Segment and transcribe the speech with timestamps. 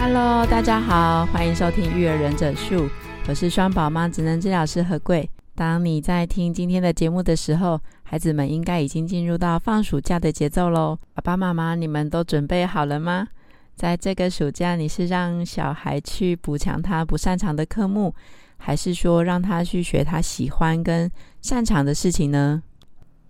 [0.00, 2.86] Hello，大家好，欢迎收听《育儿忍者树》，
[3.26, 5.28] 我是双宝妈职能治疗师何贵。
[5.56, 10.96] 当你在听今天的节目的时候，孩子们应该已经进入到放暑假的节奏喽。
[11.14, 13.26] 爸爸妈妈，你们都准备好了吗？
[13.74, 18.14] 在这个暑假，你是让小孩去补强他不擅长的科目，
[18.56, 21.10] 还是说让他去学他喜欢跟
[21.42, 22.62] 擅长的事情呢？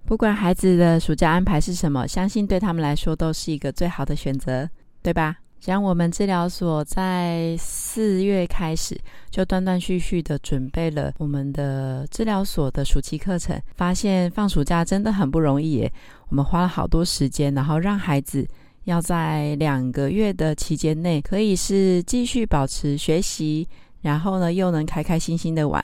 [0.05, 4.69] 不管孩子的暑假安排是什么，相信对他们来说都是一个最好的选择，
[5.03, 5.39] 对吧？
[5.61, 15.93] 像我们治疗所在四月开始就断断续续的准备了我们的治疗所的暑期课程，发现放暑假真的很不容易耶。
[16.29, 18.47] 我们花了好多时间，然后让孩子
[18.85, 23.69] 要在两个月的期间内，可以是继续保持学习，
[24.03, 25.83] 然后呢又能开开心心的玩。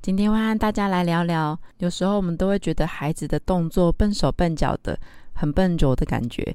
[0.00, 4.98] 今天会和大家来聊聊，有时候我们都会觉得孩子的动作笨手笨脚的，
[5.34, 6.54] 很笨拙的感觉。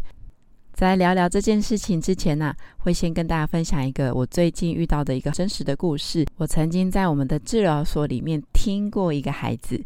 [0.73, 6.25] 在聊聊这件事情之前呢、会先跟大家分享一个我最近遇到的一个真实的故事。
[6.37, 9.79] 我曾经在我们的治疗所里面听过一个孩子，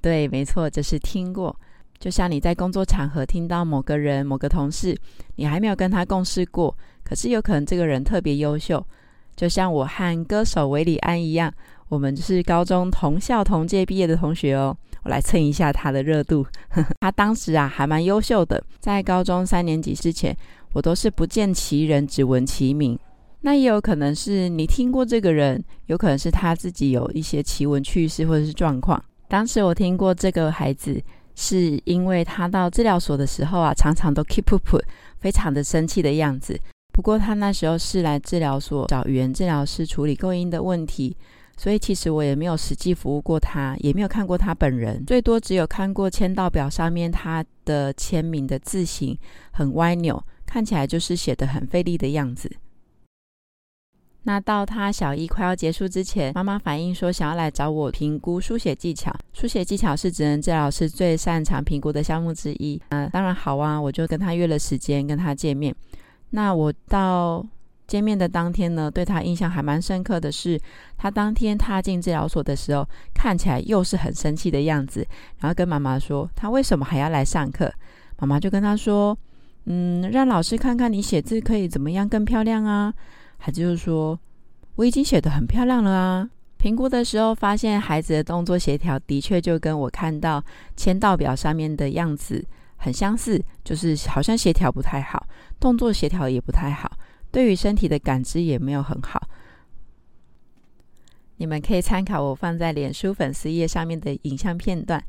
[0.00, 1.54] 对，没错，就是听过。
[1.98, 4.96] 就像你在工作场合听到某个人、某个同事，
[5.36, 6.74] 你还没有跟他共事过，
[7.04, 8.84] 可是有可能这个人特别优秀。
[9.36, 11.52] 就像我和歌手韦礼安一样，
[11.88, 14.74] 我们是高中同校同届毕业的同学哦。
[15.04, 16.46] 我来蹭一下他的热度。
[17.00, 20.36] 他当时啊还蛮优秀的，在高中三年级之前，
[20.72, 22.98] 我都是不见其人，只闻其名。
[23.42, 29.02] 那也有可能是你听过这个人，有可能是他自己有一些奇闻趣事或者是状况。
[29.28, 31.02] 当时我听过这个孩子，
[31.34, 34.78] 是因为他到治疗所的时候啊，常常都 keep up，
[35.18, 36.60] 非常的生气的样子。
[36.92, 41.16] 不过他那时候是来治疗所找语言治疗师处理构音的问题。
[41.60, 49.14] 所以其实我也没有实际服务过他，也没有看过他本人，最多只有看过签到表上面他的签名的字形
[49.50, 52.50] 很歪扭，看起来就是写得很费力的样子。
[54.22, 62.80] 那到他小一快要结束之前，妈妈反映说想要来找我评估书写技巧，书写技巧是职能治疗师最擅长评估的项目之一。
[62.88, 65.76] 嗯，当然好啊，我就跟他约了时间跟他见面。
[66.30, 67.46] 那我到。
[67.90, 70.56] 见面的当天呢，对他印象还蛮深刻的是，
[70.96, 75.04] 他当天踏进治疗所的时候，看起来又是很生气的样子，
[75.40, 77.68] 然后跟妈妈说他为什么还要来上课。
[78.20, 79.18] 妈妈就跟他说
[79.66, 82.94] ：“嗯，让老师看看你写字可以怎么样更漂亮啊。”
[83.38, 84.16] 孩子就说
[84.76, 90.40] ：“我已经写得很漂亮了啊。”评估的时候发现孩子的动作协调的确就跟我看到
[90.76, 92.46] 签到表上面的样子
[92.76, 95.26] 很相似，就是好像协调不太好，
[95.58, 96.88] 动作协调也不太好。
[97.30, 99.28] 对于身体的感知也没有很好，
[101.36, 105.02] 你们可以参考我放在脸书粉丝页上面的影像片段。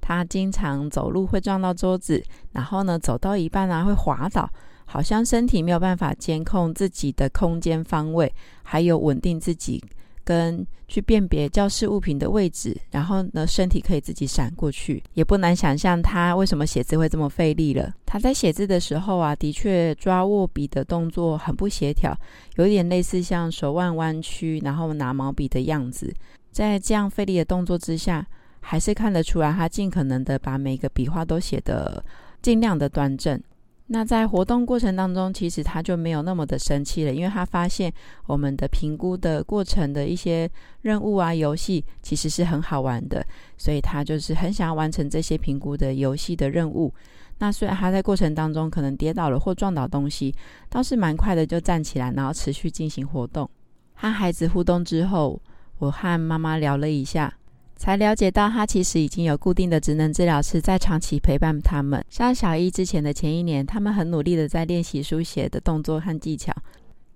[0.00, 2.22] 他经常走路会撞到桌子，
[2.52, 4.48] 然后呢，走到一半啊会滑倒，
[4.84, 8.32] 好像身体没有办法监控自己的空间方位，
[8.62, 9.82] 还有稳定自己。
[10.26, 17.94] 跟去辨别教室物品的位置，然后呢，身体可以自己闪过去，也不难想象他为什么写字会这么费力了。
[18.04, 22.12] 他在写字的时候啊，的确抓握笔的动作很不协调，
[22.56, 26.12] 有点类似像手腕弯曲，然后拿毛笔的样子。
[26.50, 28.26] 在这样费力的动作之下，
[28.60, 32.04] 还是看得出来他尽可能的把每个笔画都写得
[32.42, 33.40] 尽量的端正。
[33.88, 37.92] 那在活动过程当中，其实他就没有那么的生气了，因为他发现
[38.26, 40.50] 我们的评估的过程的一些
[40.82, 43.24] 任务啊、游戏其实是很好玩的，
[43.56, 46.92] 所以他就是很想要完成这些评估的游戏的任务。
[47.38, 50.34] 那虽然他在过程当中可能跌倒了或撞倒东西，
[50.68, 53.48] 倒是蛮快的就站起来，然后持续进行活动。
[53.94, 55.40] 和孩子互动之后，
[55.78, 57.32] 我和妈妈聊了一下。
[57.76, 62.02] 才了解到，他其实已经有固定的职能治疗师在长期陪伴他们。
[62.08, 66.52] 像小一之前的前一年，他们很努力的在练习书写的动作和技巧。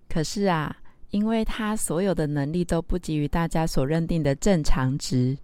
[0.09, 0.77] 可是啊，
[1.11, 5.37] 因为他所有的能力都不及于大家所认定的正常值，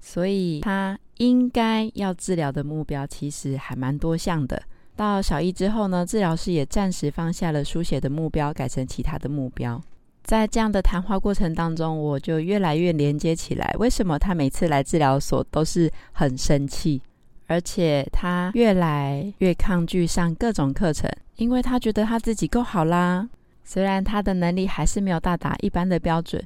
[0.00, 4.62] 所以他应该要治疗的目标其实还蛮多项的。
[4.94, 9.82] 到小一之后呢，治疗师也暂时放下了书写的目标，改成其他的目标。
[10.22, 13.74] 在这样的谈话过程当中，我就越来越连接起来。
[13.78, 17.02] 为什么他每次来治疗所都是很生气，
[17.48, 21.10] 而且他越来越抗拒上各种课程？
[21.36, 23.28] 因为他觉得他自己够好啦。
[23.64, 26.42] 虽然他的能力还是没有到达一般的标准，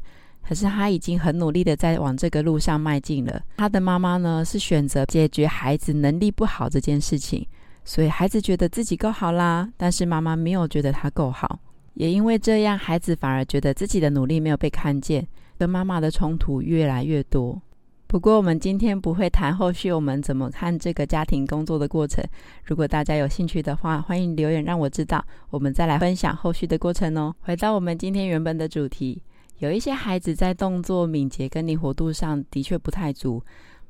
[0.47, 3.43] 可是他已经很努力的在往这个路上迈进了。
[3.57, 7.47] 他的妈妈呢，是选择解决孩子能力不好这件事情，
[7.85, 11.59] 所以孩子觉得自己够好啦，但是妈妈没有觉得他够好。
[11.97, 15.27] 也因为这样，孩子反而觉得自己的努力没有被看见，
[15.59, 17.61] 跟妈妈的冲突越来越多。
[18.07, 22.23] 不过，我们今天不会谈后续我们怎么看这个家庭工作的过程。
[22.65, 27.35] 如果大家有兴趣的话，欢迎留言让我知道，我们再来分享后续的过程哦。
[27.41, 29.21] 回到我们今天原本的主题，
[29.59, 33.43] 有一些孩子在动作敏捷跟灵活度上的确不太足。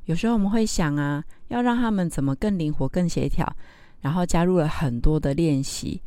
[0.04, 3.46] 有时候我们会想啊，要让他们怎么更灵活、更协调，
[4.00, 6.00] 然后加入了很多的练习，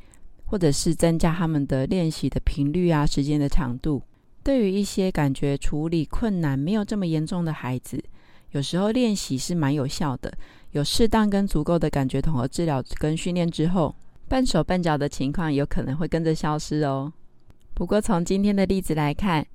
[0.49, 4.01] 或者是增加他们的练习的频率啊、时间的长度。
[4.43, 8.03] 对于一些感觉处理困难没有这么严重的孩子，
[8.51, 10.33] 有时候练习是蛮有效的。
[10.71, 13.93] 有适当跟足够的感觉统合治疗跟训练之后，
[14.27, 17.11] 笨手笨脚的情况有可能会跟着消失哦。
[17.75, 19.45] 不过从今天的例子来看，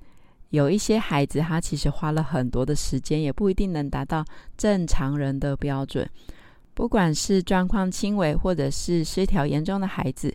[0.51, 4.23] 有一些孩子他其实花了很多的时间，也不一定能达到
[4.55, 6.09] 正常人的标准。
[6.73, 10.33] 不管是状况轻微或者是失调严重的孩子。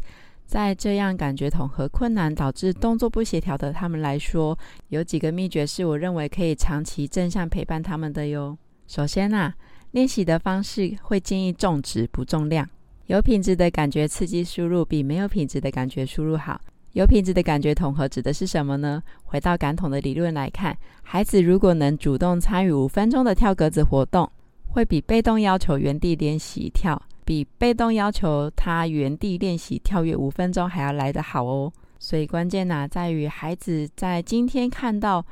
[0.50, 4.58] 在这样感觉统合困难导致动作不协调的他们来说，
[4.88, 8.58] 有几个秘诀是我认为可以长期正向陪伴他们的哟。
[8.88, 9.54] 首先啊，
[9.92, 12.68] 练习的方式会建议重质不重量，
[13.06, 16.60] 有品质的感觉刺激输入比没有品质的感觉输入好。
[16.94, 19.00] 有品质的感觉统合指的是什么呢？
[19.22, 24.28] 回到感统的理论来看，孩子如果能主动参与五分钟的跳格子活动，
[24.68, 27.00] 会比被动要求原地练习跳。
[27.30, 35.24] 比被动要求他原地练习跳跃五分钟还要来得好哦，所以关键呢在于孩子在今天看到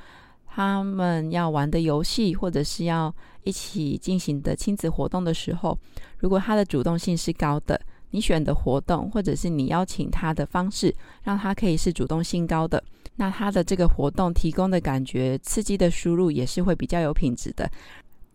[0.47, 3.13] 他们要玩的游戏或者是要
[3.43, 5.77] 一起进行的亲子活动的时候，
[6.19, 7.81] 如果他的主动性是高的，
[8.11, 12.81] 你选的活动或者是你邀请他的方式，让他可以是主动性高的，
[13.17, 17.69] 那他的这个活动提供的感觉刺激的输入也是会比较有品质的。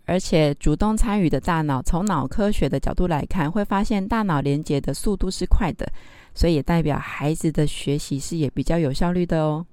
[0.05, 5.89] 而且主动参与的大脑，从脑科学的角度来看，会发现大脑连接的速度是快的，
[6.33, 9.65] 所以也代表孩子的学习是也比较有效率的哦。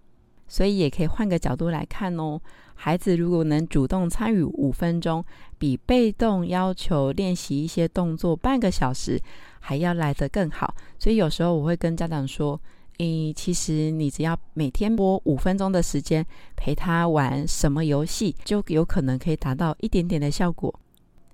[0.46, 2.40] 所以也可以换个角度来看哦，
[2.74, 5.24] 孩子如果能主动参与五分钟，
[5.58, 9.20] 比被动要求练习一些动作半个小时
[9.58, 10.74] 还要来得更好。
[10.98, 12.60] 所以有时候我会跟家长说。
[13.00, 16.24] 诶，其实你只要每天播五分钟的时间
[16.54, 20.72] 陪他玩什么游戏，就有可能可以达到一点点的效果。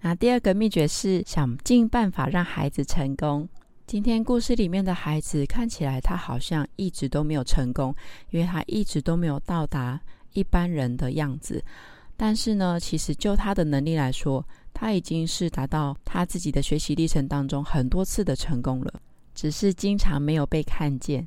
[0.01, 3.49] 那第二个秘诀是想尽办法让孩子成功。
[3.85, 7.93] 今天故事里面的孩子看起来他好像一直都没有成功，
[8.31, 10.01] 因为他一直都没有到达
[10.35, 11.61] 一般人的样子。
[12.17, 19.01] 但是呢，其实就他的能力来说，他已经是达到他自己的学习历程当中很多次的成功了，
[19.35, 21.27] 只是经常没有被看见。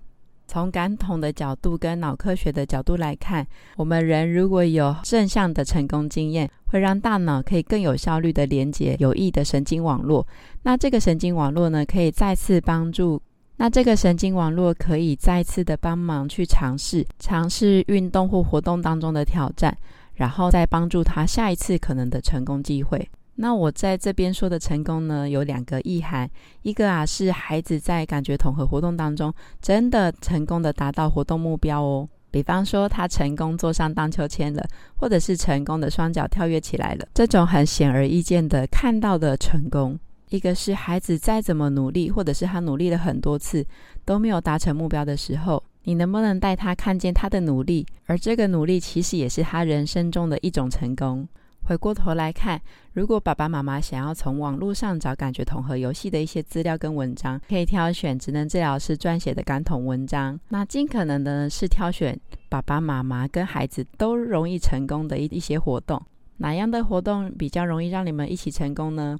[0.49, 3.45] 从感统的角度跟脑科学的角度来看，
[3.77, 10.25] 我们人如果有正向的成功经验，会让大脑可以更有效率的连接有益的神经网络。
[10.63, 13.21] 那这个神经网络呢，可以再次帮助，
[13.57, 19.77] 那这个神经网络可以再次的帮忙去尝试尝试运动或活动当中的挑战，
[20.15, 23.07] 然后再帮助他下一次可能的成功机会。
[23.41, 26.29] 那我在这边说的成功呢，有两个意涵，
[26.61, 34.67] 一个啊是孩子在感觉统合活动当中真的成功的达到活动目标哦，比方说他成功坐上荡秋千了，
[34.97, 39.97] 或者是成功的双脚跳跃起来了，这种很显而易见的看到的成功。
[40.27, 43.65] 一个是孩子再怎么努力，或者是他努力了很多次
[44.03, 51.25] 都没有达成目标的时候，你能不能带他看见他的努力，而这个努力其实也是他人生中的一种成功。
[51.69, 52.59] 回过头来看，
[52.93, 60.39] 如果爸爸妈妈想要从网络上找感觉统合游戏的一些资料跟文章，可以挑选职能治疗师撰写的感统文章。
[60.49, 66.01] 那尽可能的是挑选爸爸妈妈跟孩子都容易成功的一一些活动。
[66.37, 69.15] 哪样的活动比较容易让你们一起成功呢？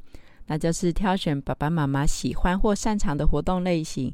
[0.47, 4.11] 那就是挑选爸爸妈妈喜欢或擅长的活动类型。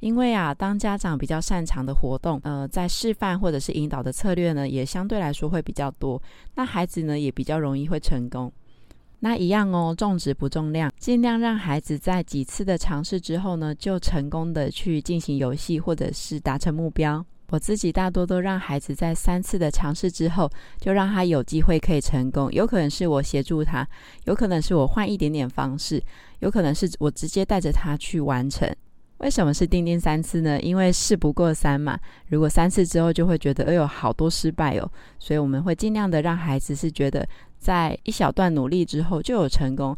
[0.00, 6.20] 因为啊，当家长比较擅长的活动，呃，在示范或者是引导的策略呢，也相对来说会比较多。
[6.54, 8.52] 那孩子呢，也比较容易会成功。
[9.20, 17.22] 那一样哦，重质不重量，尽量让孩子在几次的尝试之后呢，就成功的去进行游戏或者是达成目标。
[17.50, 22.50] 我自己大多都让孩子在三次的尝试之后，就让他有机会可以成功。
[22.52, 23.86] 有可能是我协助他，
[24.24, 26.02] 有可能是我换一点点方式，
[26.38, 28.66] 有可能是我直接带着他去完成。
[29.20, 30.60] 为什么是定定三次呢？
[30.60, 31.98] 因为事不过三嘛。
[32.28, 34.90] 如果三次之后就会觉得，哎呦，好多失败哦。
[35.18, 37.26] 所以我们会尽量的让孩子是觉得，
[37.58, 39.96] 在一小段努力之后就有成功。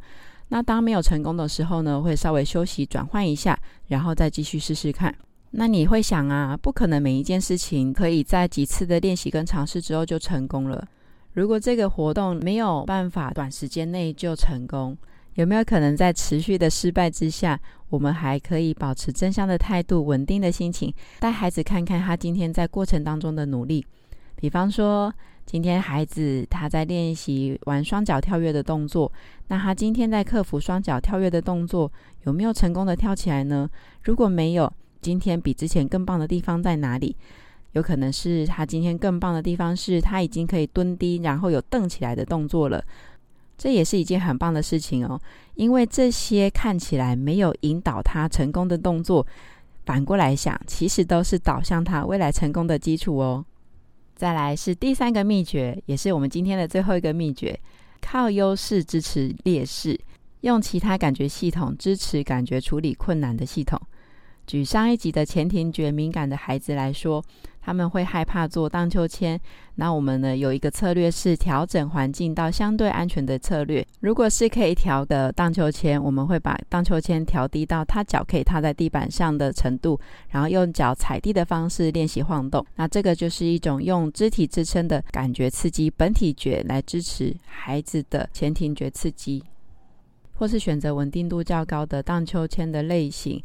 [0.48, 5.14] 那当没有成功的时候呢，会稍微休息转换一下，然后再继续试试看。
[5.52, 10.86] 那你会想啊，不可能每一件事情可以在几次的练习跟尝试之后就成功了。
[11.34, 14.96] 如果这个活动没有办法短时间内就成功，
[15.34, 17.58] 有没有可能在持续的失败之下，
[17.92, 23.84] 我们还可以保持正向的态度、稳定的心情，带孩子看看他今天在过程当中的努力？
[24.34, 25.12] 比方说，
[25.44, 29.12] 今天孩子他在练习玩双脚跳跃的动作，
[29.48, 33.68] 那他今天在克服双脚跳跃的动作，有没有成功的跳起来呢？
[34.04, 34.72] 如果没有，
[35.02, 37.14] 今天比之前更棒的地方在哪里？
[37.72, 42.82] 有可能是他今天更棒的地方是他已经可以蹲低，然后有蹬起来的动作了。
[43.56, 45.20] 这也是一件很棒的事情哦，
[45.54, 49.24] 因为这些看起来没有引导他成功的动作，
[49.86, 53.44] 反过来想，其实都是导向他未来成功的基础哦。
[54.14, 57.58] 再来是第三个秘诀，也是我们今天的最后一个秘诀：
[58.00, 59.98] 靠优势支持劣势，
[60.40, 63.80] 用其他感觉系统支持感觉处理困难的系统。
[64.46, 67.24] 举上一集的前庭觉敏感的孩子来说，
[67.60, 69.40] 他们会害怕做荡秋千。
[69.76, 73.86] 那我们呢，有一个策略是调整环境到相对安全的策略。
[74.00, 79.98] 如果是可以调的荡秋千，我们会把荡秋千调低到他脚可以踏在地板上的程度，
[80.30, 82.66] 然后用脚踩地的方式练习晃动。
[82.76, 89.42] 那这个就是一种用肢体支撑的感觉刺激本体觉来支持孩子的前庭觉刺激，
[90.34, 93.42] 或是选择稳定度较高的荡秋千的类型。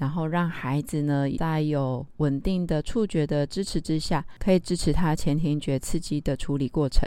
[0.00, 7.06] 然后让孩子呢，在有稳定的触觉的支持之下，可以支持他前庭觉刺激的处理过程。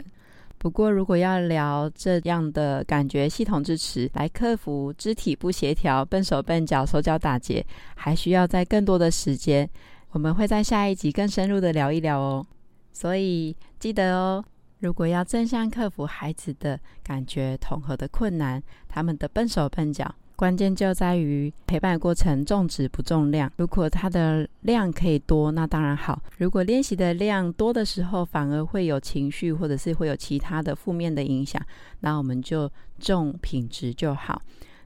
[0.58, 9.68] 不过，如果要聊这样的感觉系统支持来克服肢体不协调、笨手笨脚、手脚打结，还需要在更多的时间。
[10.12, 12.46] 我们会在下一集更深入的聊一聊哦。
[12.92, 14.44] 所以记得哦，
[14.78, 20.14] 如果要正向克服孩子的感觉统合的困难，他们的笨手笨脚。
[20.36, 23.50] 关键就在于陪伴过程重质不重量。
[23.56, 26.20] 如果它的量可以多，那当然好。
[26.38, 31.64] 如果练习的量多的时候，反而会有情绪或者是会有其他的负面的影响，
[32.00, 34.42] 那我们就重品质就好。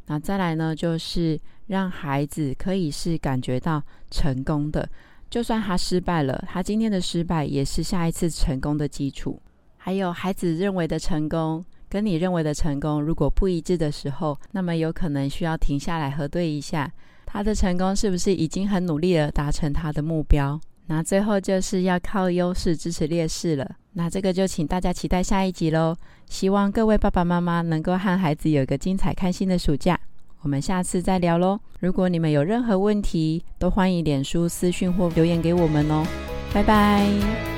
[0.07, 1.39] 那再来呢，就是
[1.69, 4.87] 让孩子可以是感觉到成功的，
[5.31, 9.41] 就算他失败了，他今天的失败也是下一次成功的基础。
[9.79, 11.65] 还有孩子认为的成功。
[11.89, 16.91] 跟你认为的成功如果不一致的时候，那么有可能需要停下来核对一下，
[17.27, 20.61] 他的成功是不是已经很努力了达成他的目标？
[20.87, 23.71] 那最后就是要靠优势支持劣势了。
[23.93, 25.95] 那这个就请大家期待下一集喽。
[26.27, 29.99] 希望各位爸爸妈妈能够和孩子有一个精彩开心的暑假。
[30.41, 31.59] 我们下次再聊喽。
[31.81, 36.07] 如果你们有任何问题，都欢迎脸书私讯或留言给我们哦。
[36.55, 37.58] 拜拜。